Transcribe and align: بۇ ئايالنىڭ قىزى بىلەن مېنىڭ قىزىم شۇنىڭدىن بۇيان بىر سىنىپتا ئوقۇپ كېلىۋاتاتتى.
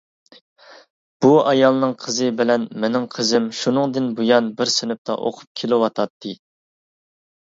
بۇ 1.25 1.29
ئايالنىڭ 1.51 1.93
قىزى 2.05 2.31
بىلەن 2.41 2.65
مېنىڭ 2.85 3.05
قىزىم 3.17 3.45
شۇنىڭدىن 3.61 4.09
بۇيان 4.21 4.49
بىر 4.63 4.73
سىنىپتا 4.77 5.19
ئوقۇپ 5.27 5.63
كېلىۋاتاتتى. 5.63 6.35